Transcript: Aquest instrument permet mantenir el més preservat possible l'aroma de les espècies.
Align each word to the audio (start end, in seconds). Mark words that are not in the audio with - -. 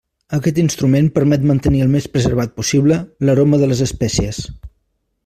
Aquest 0.35 0.59
instrument 0.61 1.09
permet 1.17 1.45
mantenir 1.51 1.83
el 1.87 1.91
més 1.97 2.07
preservat 2.15 2.55
possible 2.63 2.97
l'aroma 3.29 3.61
de 3.65 3.69
les 3.73 3.85
espècies. 3.89 4.41